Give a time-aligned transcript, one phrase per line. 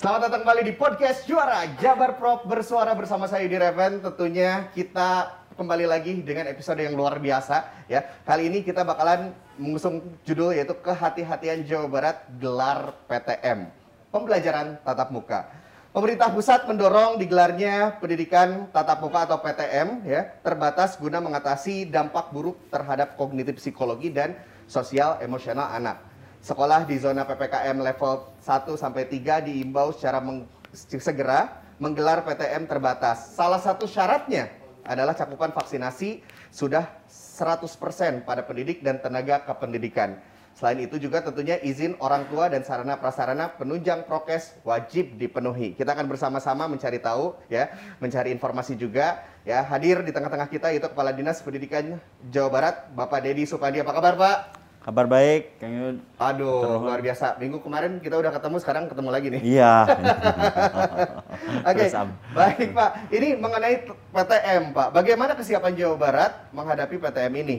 [0.00, 4.00] Selamat datang kembali di podcast Juara Jabar Prop bersuara bersama saya di Reven.
[4.00, 5.28] Tentunya kita
[5.60, 8.08] kembali lagi dengan episode yang luar biasa ya.
[8.24, 13.68] Kali ini kita bakalan mengusung judul yaitu kehati-hatian Jawa Barat gelar PTM.
[14.08, 15.52] Pembelajaran tatap muka.
[15.92, 22.56] Pemerintah pusat mendorong digelarnya pendidikan tatap muka atau PTM ya terbatas guna mengatasi dampak buruk
[22.72, 24.32] terhadap kognitif psikologi dan
[24.64, 26.09] sosial emosional anak.
[26.40, 33.36] Sekolah di zona PPKM level 1 sampai 3 diimbau secara meng segera menggelar PTM terbatas.
[33.36, 34.48] Salah satu syaratnya
[34.84, 40.16] adalah cakupan vaksinasi sudah 100% pada pendidik dan tenaga kependidikan.
[40.56, 45.72] Selain itu juga tentunya izin orang tua dan sarana prasarana penunjang prokes wajib dipenuhi.
[45.72, 49.64] Kita akan bersama-sama mencari tahu ya, mencari informasi juga ya.
[49.64, 51.96] Hadir di tengah-tengah kita itu Kepala Dinas Pendidikan
[52.28, 53.80] Jawa Barat, Bapak Dedi Supandi.
[53.80, 54.59] Apa kabar, Pak?
[54.80, 55.96] Kabar baik, Kang Yud.
[56.16, 56.80] Aduh, Terus.
[56.80, 57.36] luar biasa.
[57.36, 59.42] Minggu kemarin kita udah ketemu, sekarang ketemu lagi nih.
[59.44, 59.74] Iya.
[61.68, 61.88] Oke, okay.
[62.32, 62.90] baik Pak.
[63.12, 64.88] Ini mengenai PTM Pak.
[64.96, 67.58] Bagaimana kesiapan Jawa Barat menghadapi PTM ini?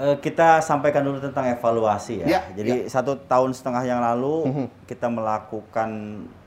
[0.00, 2.40] Uh, kita sampaikan dulu tentang evaluasi ya.
[2.40, 2.96] ya Jadi ya.
[2.96, 4.66] satu tahun setengah yang lalu mm -hmm.
[4.88, 5.88] kita melakukan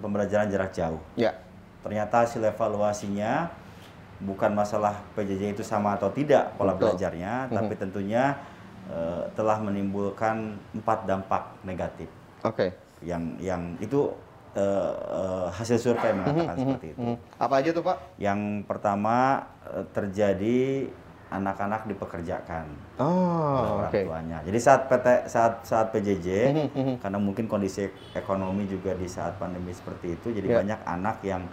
[0.02, 0.98] pembelajaran jarak jauh.
[1.14, 1.38] Ya.
[1.86, 3.54] Ternyata hasil evaluasinya
[4.26, 6.98] bukan masalah PJJ itu sama atau tidak pola Betul.
[6.98, 7.58] belajarnya, mm -hmm.
[7.62, 8.24] tapi tentunya
[8.92, 12.10] uh, telah menimbulkan empat dampak negatif.
[12.44, 12.56] Oke.
[12.56, 12.70] Okay.
[13.04, 14.12] Yang yang itu
[14.58, 17.00] uh, uh, hasil survei mengatakan mm-hmm, seperti itu.
[17.02, 17.18] Mm-hmm.
[17.42, 17.98] Apa aja tuh Pak?
[18.18, 19.16] Yang pertama
[19.68, 20.90] uh, terjadi
[21.34, 22.70] anak-anak dipekerjakan
[23.02, 24.06] oh, orang okay.
[24.06, 24.38] tuanya.
[24.46, 29.74] Jadi saat PT saat saat PJJ mm-hmm, karena mungkin kondisi ekonomi juga di saat pandemi
[29.74, 30.58] seperti itu, jadi yeah.
[30.62, 31.44] banyak anak yang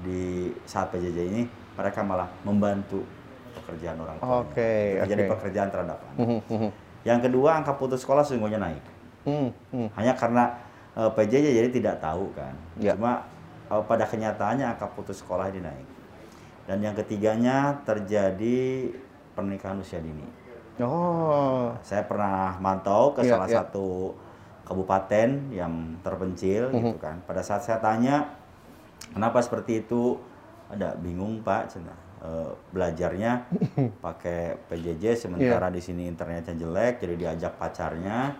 [0.00, 1.42] di saat PJJ ini
[1.76, 3.04] mereka malah membantu
[3.56, 4.28] pekerjaan orang tua.
[4.44, 4.52] Oke.
[4.52, 5.08] Okay, okay.
[5.10, 6.16] Jadi pekerjaan terhadap anak.
[6.20, 6.70] Hmm, hmm, hmm.
[7.06, 8.84] Yang kedua angka putus sekolah sesungguhnya naik.
[9.98, 10.44] Hanya karena
[10.94, 12.54] uh, eh, PJJ jadi tidak tahu kan.
[12.78, 12.94] Ya.
[12.94, 13.26] Cuma
[13.70, 15.88] uh, pada kenyataannya angka putus sekolah ini naik.
[16.66, 18.90] Dan yang ketiganya terjadi
[19.38, 20.26] pernikahan usia dini.
[20.82, 21.70] Oh.
[21.80, 23.62] Saya pernah mantau ke ya, salah ya.
[23.62, 24.12] satu
[24.66, 26.74] kabupaten yang terpencil -huh.
[26.74, 27.22] gitu kan.
[27.22, 28.34] Pada saat saya tanya
[29.14, 30.18] kenapa seperti itu,
[30.66, 33.46] ada bingung Pak, cina uh, belajarnya
[34.06, 35.74] pakai PJJ sementara yeah.
[35.74, 38.34] di sini internetnya jelek jadi diajak pacarnya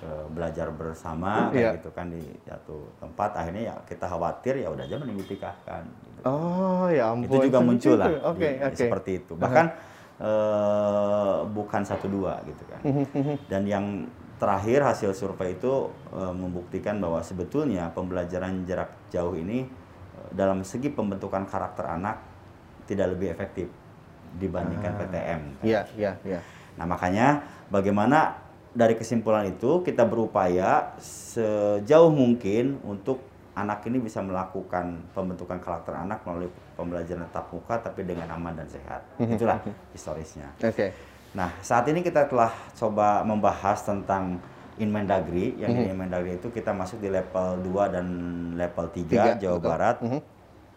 [0.00, 1.76] uh, belajar bersama kayak yeah.
[1.76, 6.20] gitu kan di satu tempat akhirnya ya kita khawatir ya udah aja mending ditikahkan gitu.
[6.24, 8.78] oh ya ampun itu juga muncul lah okay, di, okay.
[8.88, 9.66] seperti itu bahkan
[10.18, 12.80] uh, bukan satu dua gitu kan
[13.52, 13.86] dan yang
[14.36, 19.84] terakhir hasil survei itu uh, membuktikan bahwa sebetulnya pembelajaran jarak jauh ini
[20.26, 22.18] dalam segi pembentukan karakter anak
[22.86, 23.68] tidak lebih efektif
[24.38, 24.98] dibandingkan ah.
[25.02, 25.40] PTM.
[25.62, 26.40] Iya, iya, iya.
[26.76, 33.24] Nah, makanya bagaimana dari kesimpulan itu kita berupaya sejauh mungkin untuk
[33.56, 38.68] anak ini bisa melakukan pembentukan karakter anak melalui pembelajaran tatap muka tapi dengan aman dan
[38.68, 39.00] sehat.
[39.16, 39.72] Mhm, Itulah mhm.
[39.96, 40.48] historisnya.
[40.60, 40.72] Oke.
[40.76, 40.90] Okay.
[41.32, 44.40] Nah, saat ini kita telah coba membahas tentang
[44.76, 45.88] Inmendagri, yang mm -hmm.
[45.88, 48.06] di Inmendagri itu kita masuk di level 2 dan
[48.60, 49.68] level 3, 3 Jawa betul.
[49.72, 49.96] Barat.
[50.04, 50.20] Mm -hmm.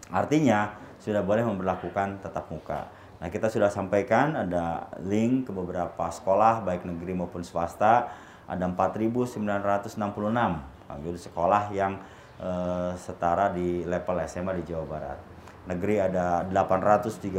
[0.08, 0.60] Artinya
[1.00, 2.92] sudah boleh memperlakukan tatap muka.
[3.20, 8.08] Nah, kita sudah sampaikan ada link ke beberapa sekolah baik negeri maupun swasta.
[8.50, 10.00] Ada 4.966
[10.98, 12.02] jadi sekolah yang
[12.42, 15.20] eh, setara di level SMA di Jawa Barat.
[15.70, 17.30] Negeri ada 835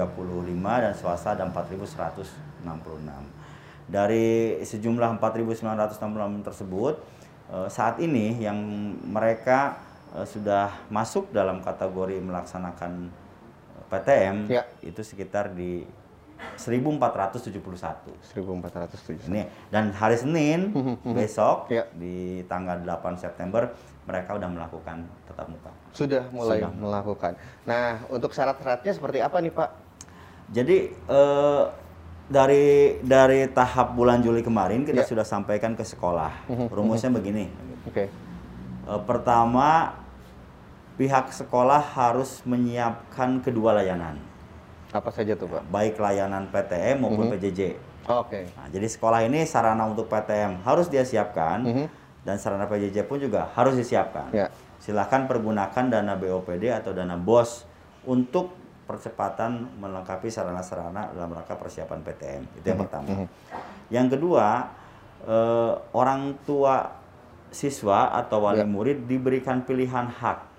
[0.63, 2.63] dan swasta ada 4.166.
[3.91, 6.95] Dari sejumlah 4.966 tersebut,
[7.51, 8.61] eh, saat ini yang
[9.03, 9.83] mereka
[10.15, 13.11] eh, sudah masuk dalam kategori melaksanakan
[13.91, 14.63] PTM ya.
[14.87, 15.83] itu sekitar di
[16.57, 17.61] 1471.
[18.33, 19.29] 1471.
[19.29, 20.73] Ini dan hari Senin
[21.17, 21.85] besok ya.
[21.93, 23.69] di tanggal 8 September
[24.09, 24.97] mereka sudah melakukan
[25.29, 25.71] tetap muka.
[25.93, 26.73] Sudah mulai sudah.
[26.73, 27.33] melakukan.
[27.69, 29.71] Nah, untuk syarat-syaratnya seperti apa nih, Pak?
[30.51, 31.65] Jadi eh,
[32.27, 35.07] dari dari tahap bulan Juli kemarin kita ya.
[35.07, 36.49] sudah sampaikan ke sekolah.
[36.75, 37.47] Rumusnya begini.
[37.87, 38.07] Oke.
[38.07, 38.09] Okay.
[38.91, 39.95] Eh, pertama
[41.01, 44.21] pihak sekolah harus menyiapkan kedua layanan.
[44.93, 45.73] Apa saja tuh Pak?
[45.73, 47.41] Baik layanan PTM maupun mm -hmm.
[47.41, 47.61] PJJ.
[48.05, 48.45] Oh, Oke.
[48.45, 48.45] Okay.
[48.53, 51.87] Nah, jadi sekolah ini sarana untuk PTM harus dia siapkan mm -hmm.
[52.29, 54.29] dan sarana PJJ pun juga harus disiapkan.
[54.37, 54.53] Yeah.
[54.77, 57.65] Silahkan pergunakan dana BOPD atau dana BOS
[58.05, 58.53] untuk
[58.85, 62.43] percepatan melengkapi sarana-sarana dalam rangka persiapan PTM.
[62.61, 62.81] Itu yang mm -hmm.
[62.85, 63.09] pertama.
[63.09, 63.29] Mm -hmm.
[63.89, 64.47] Yang kedua,
[65.25, 66.93] eh, orang tua
[67.49, 68.69] siswa atau wali yeah.
[68.69, 70.50] murid diberikan pilihan hak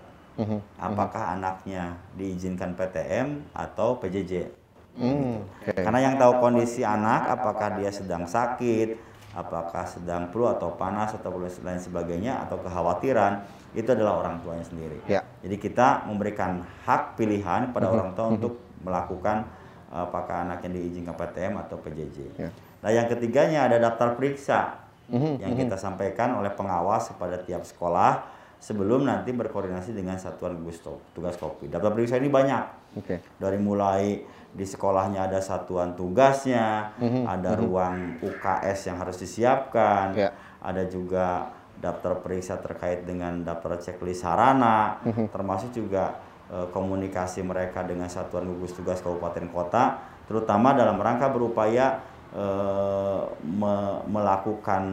[0.42, 1.36] hmm Apakah mm-hmm.
[1.38, 1.84] anaknya
[2.18, 4.50] diizinkan PTM atau PJJ?
[4.98, 5.88] Mm, okay.
[5.88, 9.00] Karena yang tahu kondisi anak, apakah dia sedang sakit,
[9.32, 13.40] apakah sedang flu atau panas atau lain sebagainya atau kekhawatiran
[13.72, 15.00] itu adalah orang tuanya sendiri.
[15.08, 15.24] Ya.
[15.40, 18.54] Jadi kita memberikan hak pilihan pada Mhm, orang tua untuk
[18.84, 19.48] melakukan
[19.92, 22.18] apakah anaknya diizinkan PTM atau PJJ.
[22.36, 22.50] Ya.
[22.84, 28.24] Nah yang ketiganya ada daftar periksa Mhm, yang kita sampaikan oleh pengawas kepada tiap sekolah
[28.62, 30.78] sebelum nanti berkoordinasi dengan satuan gugus
[31.12, 31.66] tugas COVID.
[31.68, 32.63] Daftar periksa ini banyak
[33.02, 33.18] Oke.
[33.36, 34.22] dari mulai
[34.54, 40.30] di sekolahnya ada satuan tugasnya, Mhm, ada ruang UKS yang harus disiapkan, Ya.
[40.62, 41.50] ada juga
[41.81, 45.34] daftar periksa terkait dengan daftar checklist sarana, Mhm.
[45.34, 46.22] termasuk juga
[46.52, 54.00] eh, komunikasi mereka dengan satuan gugus tugas kabupaten kota, terutama dalam rangka berupaya eh, me-
[54.07, 54.84] melakukan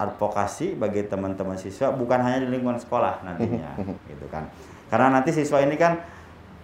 [0.00, 3.76] advokasi bagi teman-teman siswa bukan hanya di lingkungan sekolah nantinya,
[4.10, 4.48] gitu kan?
[4.88, 6.00] Karena nanti siswa ini kan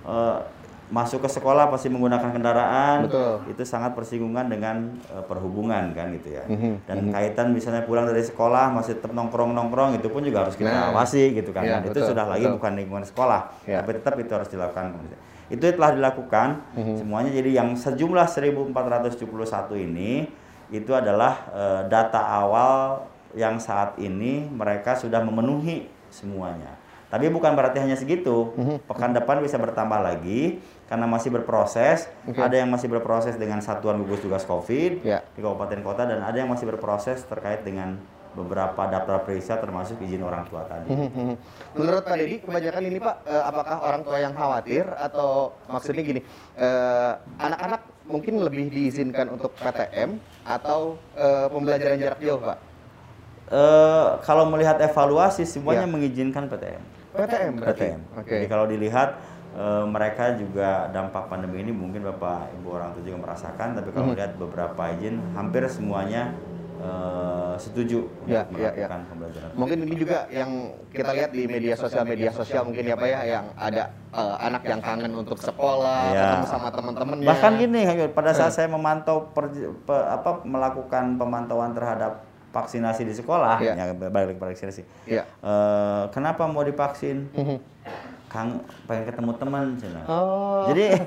[0.02, 0.38] eh,
[0.86, 3.42] masuk ke sekolah pasti menggunakan kendaraan, Betul.
[3.50, 4.76] itu sangat bersinggungan dengan
[5.08, 6.46] eh, perhubungan kan gitu ya.
[6.46, 10.70] Mhm, Dan kaitan misalnya pulang dari sekolah masih tetap nongkrong-nongkrong itu pun juga harus kita
[10.70, 10.94] Nah.
[10.94, 11.62] awasi gitu kan.
[11.62, 12.56] Dan itu betul, sudah lagi betul.
[12.56, 13.82] bukan lingkungan sekolah, Iya.
[13.82, 14.84] tapi tetap itu harus dilakukan.
[15.46, 16.94] Itu telah dilakukan Mhm.
[16.98, 20.26] semuanya jadi yang sejumlah 1471 ini
[20.70, 23.02] itu adalah eh, data awal
[23.36, 26.80] yang saat ini mereka sudah memenuhi semuanya.
[27.06, 28.50] Tapi bukan berarti hanya segitu.
[28.58, 28.88] Mhm.
[28.90, 30.58] Pekan depan bisa bertambah lagi
[30.90, 32.10] karena masih berproses.
[32.26, 32.40] Oke.
[32.42, 35.22] Ada yang masih berproses dengan satuan gugus tugas COVID Ya.
[35.36, 37.94] di kabupaten kota dan ada yang masih berproses terkait dengan
[38.36, 40.92] beberapa daftar periksa termasuk izin orang tua tadi.
[40.92, 41.32] Mhm.
[41.72, 46.20] Menurut Pak Deddy, kebanyakan ini Pak, eh, apakah orang tua yang khawatir atau maksudnya gini,
[46.58, 52.58] eh, anak-anak mungkin lebih diizinkan untuk PTM atau eh, pembelajaran jarak jauh Pak?
[53.46, 55.90] Eh, kalau melihat evaluasi semuanya Ya.
[55.90, 56.82] mengizinkan PTM.
[57.14, 57.52] PTM?
[57.62, 58.00] PTM.
[58.18, 58.34] Oke.
[58.42, 59.14] Jadi kalau dilihat
[59.54, 64.12] eh, mereka juga dampak pandemi ini mungkin Bapak Ibu orang tua juga merasakan, tapi kalau
[64.12, 66.34] melihat beberapa izin hampir semuanya
[66.76, 68.86] eh, setuju Ya, untuk ya, ya.
[69.00, 69.48] pembelajaran.
[69.54, 70.50] Mungkin ini juga yang
[70.90, 74.62] kita lihat di media sosial media sosial mungkin ya Pak ya yang ada eh, anak
[74.66, 76.20] yang kangen untuk sekolah, Ya.
[76.34, 77.28] ketemu sama teman-temannya.
[77.30, 78.56] Bahkan gini, pada saat Eh.
[78.58, 82.25] saya memantau per- pe- apa melakukan pemantauan terhadap
[82.56, 83.72] vaksinasi di sekolah, Iya.
[83.76, 84.82] ya balik vaksinasi.
[85.04, 85.28] Iya.
[85.28, 87.28] Eh, kenapa mau divaksin?
[87.36, 87.58] Mhm.
[88.26, 90.02] Kang pengen ketemu teman, cina.
[90.10, 90.66] Oh.
[90.66, 90.98] Jadi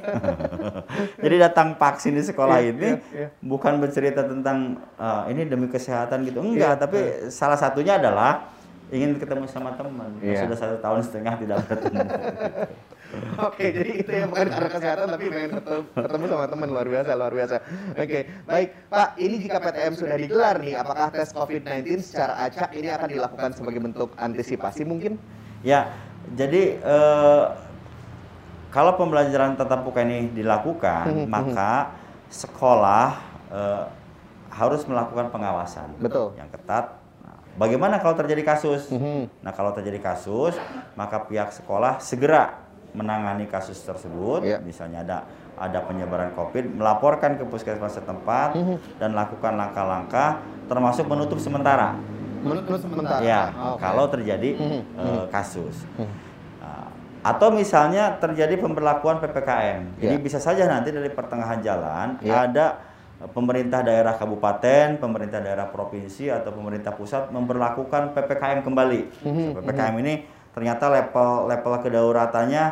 [1.26, 3.28] jadi datang vaksin di sekolah Iya, ini iya, iya.
[3.44, 6.80] bukan bercerita tentang "Ah, ini demi kesehatan gitu, enggak.
[6.80, 8.50] Iya, tapi salah satunya adalah
[8.90, 10.10] ingin ketemu sama teman.
[10.24, 10.48] Iya.
[10.48, 12.00] Sudah satu tahun setengah tidak bertemu.
[13.50, 17.12] Oke, jadi itu ya bukan karena kesehatan tapi pengen ketemu, ketemu sama teman luar biasa,
[17.18, 17.56] luar biasa.
[17.98, 22.88] Oke, baik Pak, ini jika PTM sudah digelar nih, apakah tes COVID-19 secara acak ini
[22.94, 25.18] akan dilakukan sebagai bentuk antisipasi mungkin?
[25.66, 25.90] Ya,
[26.38, 27.46] jadi eh,
[28.70, 31.98] kalau pembelajaran tatap muka ini dilakukan, Mhm, maka
[32.30, 33.08] sekolah
[33.50, 33.84] eh,
[34.54, 36.38] harus melakukan pengawasan Betul.
[36.38, 36.94] yang ketat.
[37.26, 38.94] Nah, bagaimana kalau terjadi kasus?
[38.94, 39.30] Mhm.
[39.42, 40.54] Nah, kalau terjadi kasus,
[40.94, 44.42] maka pihak sekolah segera menangani kasus tersebut.
[44.44, 44.58] Iya.
[44.62, 45.18] Misalnya ada
[45.60, 48.76] ada penyebaran COVID, melaporkan ke puskesmas setempat Mhm.
[48.96, 50.40] dan lakukan langkah-langkah,
[50.72, 52.00] termasuk menutup sementara.
[52.40, 53.20] Menurut sementara.
[53.20, 53.84] Ya, Oke.
[53.84, 55.84] kalau terjadi Mhm, eh, kasus.
[56.00, 56.08] Mhm.
[56.64, 56.88] Nah,
[57.20, 60.00] atau misalnya terjadi pemberlakuan PPKM.
[60.00, 60.24] Jadi Ya.
[60.24, 62.48] bisa saja nanti dari pertengahan jalan Ya.
[62.48, 62.88] ada
[63.20, 69.02] eh, pemerintah daerah kabupaten, pemerintah daerah provinsi atau pemerintah pusat memperlakukan PPKM kembali.
[69.28, 72.64] Mhm, PPKM ini ternyata level level kedaulatannya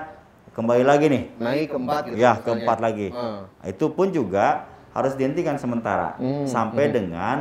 [0.51, 1.23] kembali lagi nih.
[1.37, 2.15] naik keempat gitu.
[2.17, 3.13] Ya, keempat lagi.
[3.13, 3.39] Eh.
[3.69, 6.93] Itu pun juga harus dihentikan sementara Hmm, sampai hmm.
[6.93, 7.35] dengan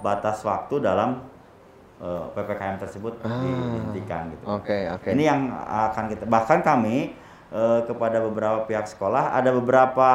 [0.00, 1.20] batas waktu dalam
[2.00, 3.38] eh, PPKM tersebut Ah.
[3.38, 4.44] dihentikan gitu.
[4.48, 5.08] Oke, oke.
[5.12, 7.12] Ini yang akan kita bahkan kami
[7.52, 10.08] eh, kepada beberapa pihak sekolah ada beberapa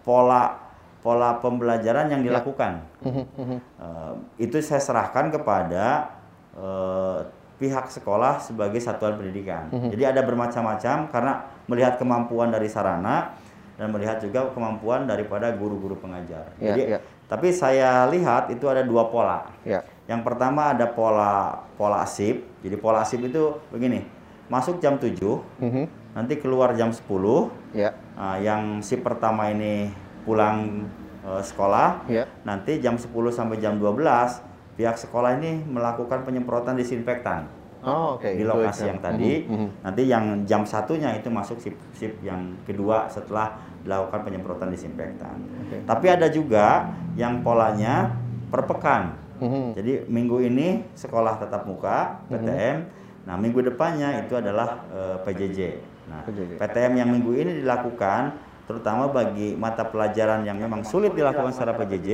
[0.00, 0.56] pola
[0.98, 2.80] pola pembelajaran yang dilakukan.
[3.02, 3.58] Mhm, mhm.
[3.58, 6.14] Eh, itu saya serahkan kepada
[6.54, 7.18] eh,
[7.58, 9.66] pihak sekolah sebagai satuan pendidikan.
[9.74, 9.90] Mhm.
[9.90, 11.32] Jadi ada bermacam-macam karena
[11.66, 13.34] melihat kemampuan dari sarana
[13.74, 16.54] dan melihat juga kemampuan daripada guru-guru pengajar.
[16.58, 16.98] Ya, Jadi ya.
[17.26, 19.50] tapi saya lihat itu ada dua pola.
[19.66, 19.82] Ya.
[20.06, 22.46] Yang pertama ada pola pola asip.
[22.62, 24.06] Jadi pola asip itu begini.
[24.48, 26.16] Masuk jam 7, Mhm.
[26.16, 27.52] nanti keluar jam 10.
[27.76, 27.92] Ya.
[28.16, 29.92] Nah, yang sip pertama ini
[30.24, 30.88] pulang
[31.18, 32.24] eh, sekolah, Ya.
[32.40, 34.40] nanti jam 10 sampai jam 12
[34.78, 37.50] pihak sekolah ini melakukan penyemprotan disinfektan
[37.82, 38.26] Oh, oke.
[38.26, 39.46] di lokasi yang tadi.
[39.46, 39.68] Mhm, mhm.
[39.86, 45.38] Nanti yang jam satunya itu masuk sip sip yang kedua setelah dilakukan penyemprotan disinfektan.
[45.66, 45.82] Oke.
[45.86, 48.14] Tapi ada juga yang polanya
[48.50, 49.14] per pekan.
[49.38, 49.78] Mhm.
[49.78, 52.78] Jadi minggu ini sekolah tatap muka PTM.
[53.30, 55.60] Nah minggu depannya itu adalah eh, PJJ.
[56.10, 56.58] Nah PJJ.
[56.58, 58.34] PTM yang minggu ini dilakukan
[58.68, 62.08] terutama bagi mata pelajaran yang memang sulit dilakukan secara PJJ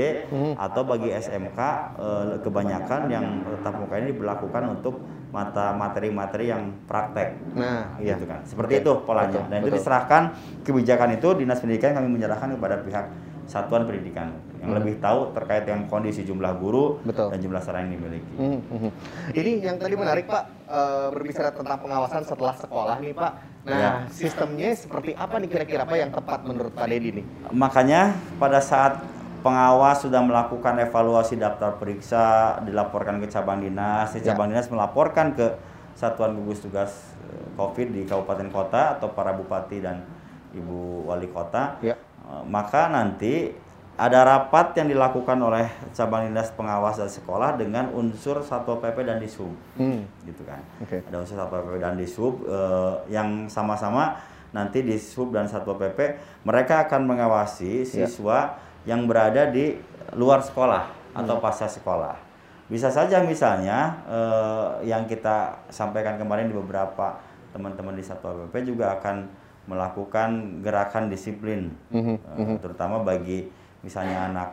[0.55, 1.59] atau bagi SMK
[1.99, 3.27] eh, kebanyakan yang
[3.59, 5.03] tatap muka ini diberlakukan untuk
[5.35, 7.35] mata materi-materi yang praktek.
[7.59, 8.15] Nah, iya.
[8.15, 8.47] Gitu kan.
[8.47, 8.83] Seperti Oke.
[8.87, 9.35] itu polanya.
[9.35, 9.79] Betul, Dan itu betul.
[9.83, 10.23] diserahkan
[10.63, 13.05] kebijakan itu dinas pendidikan kami menyerahkan kepada pihak
[13.45, 17.11] satuan pendidikan yang lebih tahu terkait dengan kondisi jumlah guru Hmm.
[17.11, 17.29] Betul.
[17.35, 18.35] dan jumlah sarana yang dimiliki.
[18.39, 18.91] Hmm, hmm.
[19.35, 23.33] Ini yang tadi menarik Pak, eh, berbicara tentang pengawasan setelah sekolah nih Pak.
[23.65, 23.91] Nah, Ya.
[24.13, 27.25] sistemnya seperti apa nih kira-kira Pak yang tepat menurut Pak Dedi nih?
[27.49, 29.01] Makanya pada saat
[29.41, 34.33] pengawas sudah melakukan evaluasi daftar periksa, dilaporkan ke cabang dinas, si Ya.
[34.33, 35.57] cabang dinas melaporkan ke
[35.97, 40.05] satuan gugus tugas eh, COVID di kabupaten kota atau para bupati dan
[40.53, 41.97] ibu wali kota, Ya.
[41.97, 43.49] Eh, maka nanti
[43.95, 49.23] ada rapat yang dilakukan oleh cabang dinas pengawas dan sekolah dengan unsur satpol pp dan
[49.23, 50.03] disub, Hmm.
[50.27, 50.59] gitu kan.
[50.83, 50.99] Oke.
[51.07, 54.19] Ada unsur satpol pp dan disub eh, yang sama-sama
[54.51, 58.07] nanti disub dan satpol pp mereka akan mengawasi Ya.
[58.07, 59.79] siswa yang berada di
[60.13, 62.19] luar sekolah atau pasca sekolah.
[62.67, 67.15] Bisa saja misalnya eh, yang kita sampaikan kemarin di beberapa
[67.55, 69.31] teman-teman di satpol pp juga akan
[69.65, 73.49] melakukan gerakan disiplin, Mhm, eh, terutama bagi
[73.85, 74.49] misalnya anak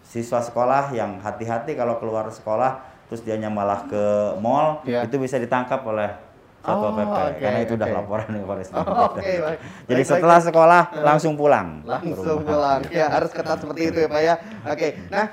[0.00, 4.04] siswa sekolah yang hati-hati kalau keluar sekolah terus dianya malah ke
[4.38, 5.02] mall Ya.
[5.02, 6.14] itu bisa ditangkap oleh
[6.58, 7.94] satpol Oh, pp oke, karena itu udah oke.
[7.94, 8.70] laporan ke Polres.
[8.72, 9.58] Oh, Oke, baik.
[9.86, 10.46] Jadi Baik, setelah baik.
[10.50, 11.68] sekolah langsung pulang.
[11.84, 12.80] langsung pulang.
[12.90, 14.34] Ya, harus ketat seperti itu ya, Pak ya.
[14.66, 14.88] Oke.
[15.06, 15.24] Nah,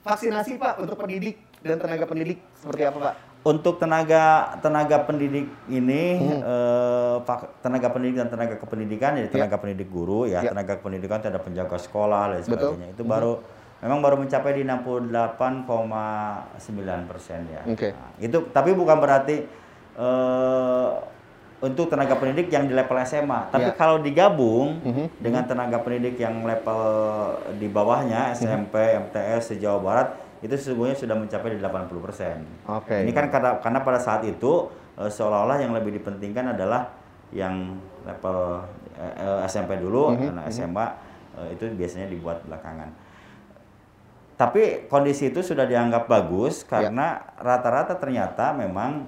[0.00, 3.14] vaksinasi Pak untuk pendidik dan tenaga pendidik seperti apa, Pak?
[3.42, 6.46] Untuk tenaga tenaga pendidik ini Hmm.
[6.46, 7.16] eh,
[7.58, 9.34] tenaga pendidik dan tenaga kependidikan jadi Ya.
[9.34, 10.54] tenaga pendidik guru ya, Ya.
[10.54, 12.46] tenaga kependidikan itu ada penjaga sekolah dan Betul.
[12.46, 12.54] Hmm.
[12.78, 12.94] sebagainya.
[12.94, 13.42] Itu baru
[13.82, 17.66] memang baru mencapai di 68,9 persen ya.
[17.66, 17.90] Oke.
[17.90, 19.60] Nah, itu tapi bukan berarti
[19.92, 20.90] eh,
[21.60, 23.50] untuk tenaga pendidik yang di level SMA.
[23.50, 23.74] Tapi Ya.
[23.74, 25.04] kalau digabung Mhm.
[25.18, 26.80] dengan tenaga pendidik yang level
[27.54, 30.08] di bawahnya SMP, MTS se Jawa Barat
[30.42, 32.42] itu sesungguhnya sudah mencapai di 80 persen.
[32.66, 33.06] Oke.
[33.06, 36.90] Ini kan karena karena pada saat itu eh, seolah-olah yang lebih dipentingkan adalah
[37.30, 38.60] yang level
[38.92, 40.86] eh, eh, SMP dulu, Mhm, karena SMA
[41.32, 42.90] eh, itu biasanya dibuat belakangan.
[44.32, 49.06] Tapi kondisi itu sudah dianggap bagus karena rata-rata ternyata memang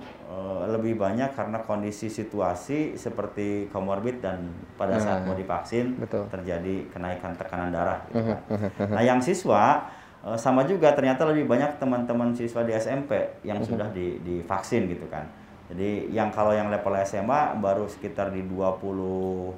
[0.65, 6.27] lebih banyak karena kondisi situasi seperti komorbid dan pada saat Nah, mau divaksin betul.
[6.29, 8.03] terjadi kenaikan tekanan darah.
[8.05, 8.89] gitu Mhm, kan.
[8.91, 9.87] Nah, yang siswa
[10.25, 13.13] eh, sama juga ternyata lebih banyak teman-teman siswa di SMP
[13.45, 13.67] yang Mhm.
[13.69, 15.29] sudah di, divaksin gitu kan.
[15.65, 19.53] Jadi yang kalau yang level SMA baru sekitar di 20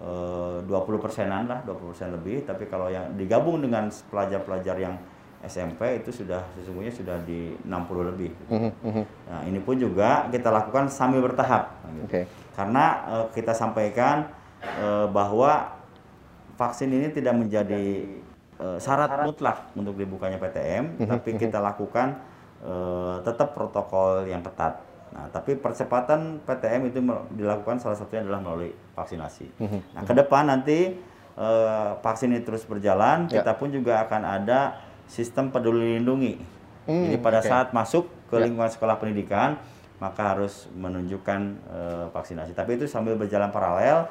[0.00, 2.42] eh, 20 persenan lah, 20 persen lebih.
[2.42, 4.96] Tapi kalau yang digabung dengan pelajar-pelajar yang
[5.40, 8.30] SMP itu sudah sesungguhnya sudah di 60 lebih.
[8.48, 9.04] Mhm, mhm.
[9.26, 11.76] Nah ini pun juga kita lakukan sambil bertahap.
[11.90, 12.04] gitu.
[12.06, 12.20] Oke.
[12.54, 14.28] Karena eh, kita sampaikan
[14.62, 15.76] eh, bahwa
[16.54, 18.04] vaksin ini tidak menjadi
[18.60, 22.20] eh, syarat mutlak untuk dibukanya PTM, tapi kita lakukan
[22.60, 24.76] eh, tetap protokol yang ketat.
[25.10, 27.02] Nah, tapi percepatan PTM itu
[27.34, 29.46] dilakukan salah satunya adalah melalui vaksinasi.
[29.90, 30.94] Nah, ke depan nanti
[31.34, 33.40] eh, vaksin ini terus berjalan, Ya.
[33.40, 34.76] kita pun juga akan ada
[35.08, 36.36] sistem peduli lindungi.
[36.86, 37.48] Hmm, Jadi pada oke.
[37.48, 38.44] saat masuk ke Ya.
[38.46, 39.56] lingkungan sekolah pendidikan,
[39.98, 42.52] maka harus menunjukkan eh, vaksinasi.
[42.54, 44.06] Tapi itu sambil berjalan paralel,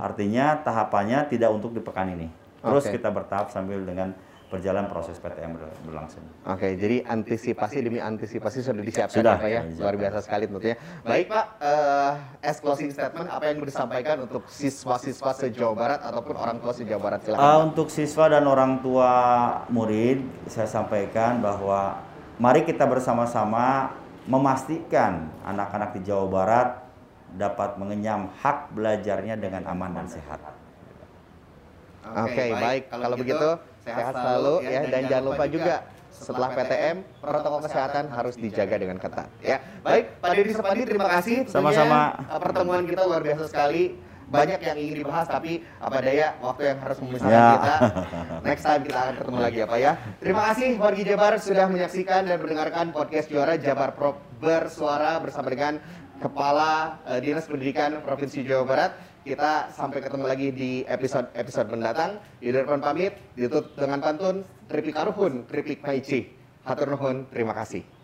[0.00, 2.26] artinya tahapannya tidak untuk di pekan ini.
[2.60, 2.92] Terus Oke.
[3.00, 4.12] kita bertahap sambil dengan
[4.50, 6.26] berjalan proses PTM ber- berlangsung.
[6.42, 9.62] Oke, jadi antisipasi demi antisipasi sudah disiapkan Sudah, ya, Pak ya.
[9.78, 10.76] Luar biasa sekali tentunya.
[11.06, 12.12] Baik Pak, eh,
[12.50, 17.00] as closing statement apa yang mau disampaikan untuk siswa-siswa se-Jawa Barat ataupun orang tua se-Jawa
[17.00, 17.46] Barat silakan.
[17.46, 19.12] Uh, untuk siswa dan orang tua
[19.70, 22.02] murid, saya sampaikan bahwa
[22.42, 23.94] mari kita bersama-sama
[24.26, 26.68] memastikan anak-anak di Jawa Barat
[27.38, 30.42] dapat mengenyam hak belajarnya dengan aman dan sehat.
[32.02, 32.82] Oke, baik.
[32.88, 33.48] Kalau begitu
[33.80, 35.74] sehat selalu ya dan jangan lupa juga
[36.10, 39.56] setelah PTM protokol kesehatan harus dijaga dengan ketat ya.
[39.80, 41.36] Baik, Pak Deddy Sepandi terima kasih.
[41.46, 42.12] Sama-sama.
[42.18, 43.84] eh, Pertemuan kita luar biasa sekali.
[44.30, 47.50] Banyak yang ingin dibahas tapi apa daya waktu yang harus memisahkan Ya.
[47.50, 47.76] kita.
[48.46, 49.92] Next time kita akan ketemu lagi ya Pak ya.
[50.16, 55.82] Terima kasih wargi Jabar sudah menyaksikan dan mendengarkan podcast juara Jabar Pro bersuara bersama dengan
[56.20, 56.72] Kepala
[57.06, 58.90] eh, Dinas Pendidikan Provinsi Jawa Barat.
[59.20, 62.16] Kita sampai ketemu lagi di episode-episode mendatang.
[62.40, 66.24] Yudarpan pamit, ditutup dengan pantun Tripik Karuhun, Tripik Maici.
[66.64, 67.99] Hatur nuhun, terima kasih.